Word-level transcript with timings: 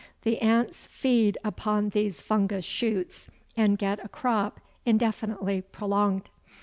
The 0.23 0.39
ants 0.41 0.87
feed 0.87 1.37
upon 1.43 1.89
these 1.89 2.23
fungus 2.23 2.65
shoots, 2.65 3.27
and 3.55 3.77
get 3.77 4.03
a 4.03 4.09
crop 4.09 4.59
indefinitely 4.83 5.61
prolonged. 5.61 6.31